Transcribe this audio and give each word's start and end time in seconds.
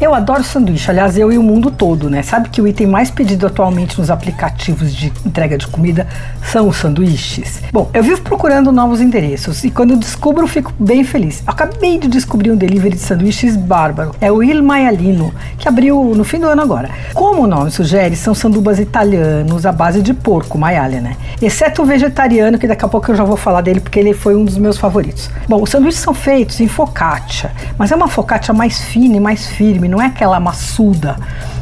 Eu 0.00 0.14
adoro 0.14 0.42
sanduíche, 0.42 0.90
aliás, 0.90 1.18
eu 1.18 1.30
e 1.30 1.36
o 1.36 1.42
mundo 1.42 1.70
todo, 1.70 2.08
né? 2.08 2.22
Sabe 2.22 2.48
que 2.48 2.62
o 2.62 2.66
item 2.66 2.86
mais 2.86 3.10
pedido 3.10 3.46
atualmente 3.46 3.98
nos 3.98 4.08
aplicativos 4.08 4.94
de 4.94 5.12
entrega 5.26 5.58
de 5.58 5.66
comida 5.66 6.08
são 6.42 6.68
os 6.68 6.78
sanduíches? 6.78 7.60
Bom, 7.70 7.90
eu 7.92 8.02
vivo 8.02 8.22
procurando 8.22 8.72
novos 8.72 9.02
endereços 9.02 9.62
e 9.62 9.70
quando 9.70 9.98
descubro, 9.98 10.46
fico 10.46 10.72
bem 10.80 11.04
feliz. 11.04 11.42
Acabei 11.46 11.98
de 11.98 12.08
descobrir 12.08 12.50
um 12.50 12.56
delivery 12.56 12.96
de 12.96 13.02
sanduíches 13.02 13.58
bárbaro. 13.58 14.14
É 14.22 14.32
o 14.32 14.42
Il 14.42 14.62
Maialino, 14.62 15.34
que 15.58 15.68
abriu 15.68 16.02
no 16.16 16.24
fim 16.24 16.38
do 16.38 16.46
ano 16.46 16.62
agora. 16.62 16.88
Como 17.12 17.42
o 17.42 17.46
nome 17.46 17.70
sugere, 17.70 18.16
são 18.16 18.34
sandubas 18.34 18.78
italianos 18.78 19.66
à 19.66 19.70
base 19.70 20.00
de 20.00 20.14
porco, 20.14 20.56
maialha, 20.56 21.02
né? 21.02 21.14
Exceto 21.42 21.82
o 21.82 21.84
vegetariano, 21.84 22.58
que 22.58 22.66
daqui 22.66 22.86
a 22.86 22.88
pouco 22.88 23.10
eu 23.10 23.16
já 23.16 23.24
vou 23.24 23.36
falar 23.36 23.60
dele 23.60 23.80
porque 23.80 23.98
ele 23.98 24.14
foi 24.14 24.34
um 24.34 24.46
dos 24.46 24.56
meus 24.56 24.78
favoritos. 24.78 25.28
Bom, 25.46 25.62
os 25.62 25.68
sanduíches 25.68 26.00
são 26.00 26.14
feitos 26.14 26.58
em 26.58 26.68
focaccia, 26.68 27.52
mas 27.76 27.92
é 27.92 27.94
uma 27.94 28.08
focaccia 28.08 28.54
mais 28.54 28.80
fina 28.80 29.16
e 29.18 29.20
mais 29.20 29.46
firme 29.46 29.89
não 29.90 30.00
é 30.00 30.06
aquela 30.06 30.38
maçuda. 30.38 31.16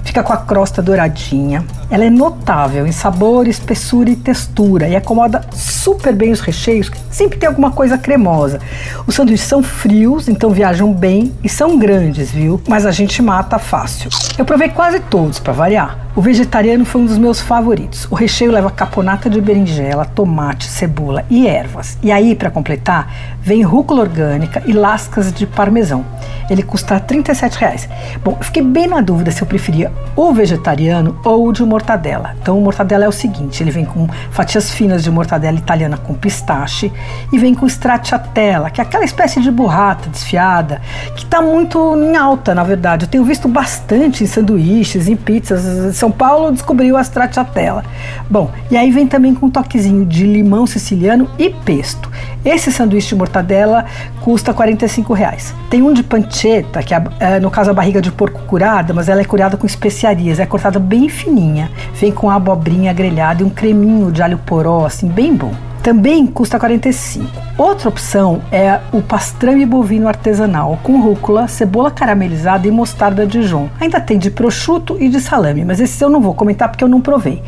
Fica 0.05 0.23
com 0.23 0.33
a 0.33 0.37
crosta 0.37 0.83
douradinha. 0.83 1.65
Ela 1.91 2.05
é 2.05 2.11
notável 2.11 2.87
em 2.87 2.93
sabor, 2.93 3.49
espessura 3.49 4.11
e 4.11 4.17
textura 4.17 4.89
e 4.89 4.95
acomoda 4.95 5.41
super 5.53 6.15
bem 6.15 6.31
os 6.31 6.41
recheios. 6.41 6.91
Sempre 7.11 7.39
tem 7.39 7.49
alguma 7.49 7.71
coisa 7.71 7.97
cremosa. 7.97 8.61
Os 9.07 9.15
sanduíches 9.15 9.47
são 9.47 9.63
frios, 9.63 10.29
então 10.29 10.51
viajam 10.51 10.93
bem 10.93 11.33
e 11.43 11.49
são 11.49 11.79
grandes, 11.79 12.31
viu? 12.31 12.61
Mas 12.69 12.85
a 12.85 12.91
gente 12.91 13.23
mata 13.23 13.59
fácil. 13.59 14.11
Eu 14.37 14.45
provei 14.45 14.69
quase 14.69 15.01
todos 15.01 15.39
para 15.39 15.53
variar. 15.55 16.09
O 16.15 16.21
vegetariano 16.21 16.85
foi 16.85 17.01
um 17.01 17.07
dos 17.07 17.17
meus 17.17 17.41
favoritos. 17.41 18.07
O 18.11 18.15
recheio 18.15 18.51
leva 18.51 18.71
caponata 18.71 19.31
de 19.31 19.41
berinjela, 19.41 20.05
tomate, 20.05 20.67
cebola 20.67 21.25
e 21.31 21.47
ervas. 21.47 21.97
E 22.03 22.11
aí, 22.11 22.35
para 22.35 22.51
completar, 22.51 23.37
vem 23.41 23.63
rúcula 23.63 24.01
orgânica 24.01 24.63
e 24.67 24.73
lascas 24.73 25.33
de 25.33 25.47
parmesão. 25.47 26.05
Ele 26.51 26.63
custa 26.63 26.99
37 26.99 27.59
reais. 27.59 27.89
Bom, 28.25 28.37
fiquei 28.41 28.63
bem 28.63 28.89
na 28.89 29.01
dúvida 29.01 29.31
se 29.31 29.43
eu 29.43 29.47
preferia 29.47 29.93
o 30.17 30.33
vegetariano 30.33 31.19
ou 31.25 31.47
o 31.47 31.53
de 31.53 31.63
mortadela. 31.79 32.35
Então, 32.43 32.59
o 32.59 32.61
mortadela 32.61 33.05
é 33.05 33.09
o 33.09 33.13
seguinte: 33.13 33.63
ele 33.63 33.71
vem 33.71 33.85
com 33.85 34.09
fatias 34.31 34.71
finas 34.71 35.03
de 35.03 35.11
mortadela 35.11 35.57
italiana 35.57 35.97
com 35.97 36.13
pistache 36.13 36.93
e 37.33 37.39
vem 37.39 37.55
com 37.55 37.67
stracciatella, 37.67 38.69
que 38.69 38.81
é 38.81 38.85
aquela 38.85 39.05
espécie 39.05 39.41
de 39.41 39.51
burrata 39.51 40.09
desfiada 40.11 40.81
que 41.15 41.25
está 41.25 41.41
muito 41.41 41.79
em 41.97 42.17
alta, 42.17 42.55
na 42.55 42.65
verdade. 42.65 43.05
Eu 43.05 43.09
tenho 43.09 43.25
visto 43.25 43.47
bastante 43.47 44.25
em 44.25 44.27
sanduíches, 44.27 45.09
em 45.09 45.17
pizzas. 45.17 45.97
São 45.97 46.11
Paulo 46.11 46.51
descobriu 46.51 46.97
a 46.97 47.01
stracciatella. 47.03 47.85
Bom, 48.29 48.51
e 48.71 48.77
aí 48.77 48.91
vem 48.91 49.07
também 49.07 49.35
com 49.35 49.47
um 49.47 49.51
toquezinho 49.51 50.05
de 50.05 50.27
limão 50.27 50.67
siciliano 50.67 51.31
e 51.39 51.51
pesto. 51.51 52.11
Esse 52.45 52.73
sanduíche 52.73 53.09
de 53.09 53.15
mortadela 53.15 53.85
custa 54.21 54.53
45 54.53 55.13
reais. 55.13 55.55
Tem 55.71 55.83
um 55.83 55.93
de 55.93 56.03
pancetta, 56.03 56.83
que 56.83 56.95
é, 56.95 57.03
é, 57.21 57.41
no 57.41 57.51
caso 57.51 57.71
a 57.71 57.75
barriga 57.75 58.01
de 58.01 58.11
porco 58.11 58.41
curada, 58.43 58.93
mas 58.93 59.09
ela 59.09 59.21
é 59.21 59.25
curada 59.25 59.57
com 59.57 59.67
especiarias, 59.67 60.39
é 60.39 60.47
cortada 60.47 60.79
bem 60.79 61.09
fininha. 61.09 61.68
Vem 61.95 62.13
com 62.13 62.31
abobrinha 62.31 62.93
grelhada 62.93 63.43
e 63.43 63.45
um 63.45 63.51
creminho 63.51 64.11
de 64.13 64.23
alho 64.23 64.39
poró, 64.39 64.87
assim, 64.87 65.09
bem 65.09 65.35
bom. 65.35 65.53
Também 65.83 66.27
custa 66.27 66.59
45. 66.59 67.31
Outra 67.57 67.89
opção 67.89 68.43
é 68.53 68.79
o 68.93 69.01
pastrame 69.01 69.65
bovino 69.65 70.09
artesanal 70.09 70.79
com 70.83 71.01
rúcula, 71.01 71.49
cebola 71.49 71.91
caramelizada 71.91 72.69
e 72.69 72.71
mostarda 72.71 73.27
Dijon. 73.27 73.69
Ainda 73.81 74.01
tem 74.01 74.19
de 74.19 74.31
prosciutto 74.31 74.97
e 75.01 75.09
de 75.09 75.21
salame, 75.21 75.65
mas 75.65 75.81
esse 75.81 76.05
eu 76.05 76.11
não 76.11 76.21
vou 76.21 76.35
comentar 76.35 76.69
porque 76.69 76.85
eu 76.85 76.89
não 76.89 77.01
provei. 77.01 77.43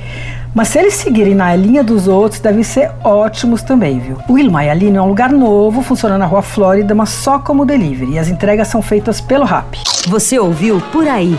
Mas 0.55 0.69
se 0.69 0.79
eles 0.79 0.95
seguirem 0.95 1.35
na 1.35 1.55
linha 1.55 1.85
dos 1.85 2.09
outros, 2.09 2.41
devem 2.41 2.63
ser 2.63 2.91
ótimos 3.05 3.63
também, 3.63 3.99
viu? 3.99 4.17
O 4.29 4.39
Il 4.39 4.51
Maialino 4.51 4.99
é 4.99 5.03
um 5.03 5.09
lugar 5.09 5.31
novo, 5.31 5.83
funciona 5.83 6.19
na 6.19 6.27
Rua 6.27 6.43
Flórida, 6.43 6.95
mas 6.95 7.11
só 7.11 7.39
como 7.39 7.67
delivery. 7.67 8.13
E 8.13 8.19
as 8.19 8.29
entregas 8.29 8.69
são 8.69 8.83
feitas 8.83 9.21
pelo 9.21 9.45
Rap. 9.45 9.79
Você 10.09 10.39
ouviu 10.39 10.81
Por 10.91 11.07
Aí. 11.07 11.39